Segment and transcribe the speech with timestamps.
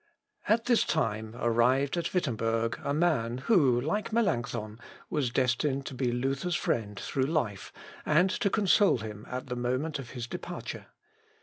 [0.49, 0.55] (L.
[0.55, 0.61] Ep.
[0.61, 0.75] i, p.
[0.77, 4.79] 567.) At this time arrived at Wittemberg a man who, like Melancthon,
[5.11, 7.71] was destined to be Luther's friend through life,
[8.03, 10.87] and to console him at the moment of his departure.